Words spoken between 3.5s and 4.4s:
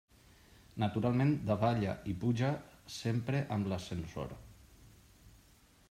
amb l'ascensor.